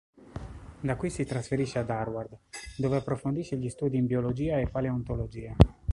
[0.79, 2.35] Da qui si trasferisce ad Harvard,
[2.75, 5.55] dove approfondisce gli studi in biologia e paleontologia.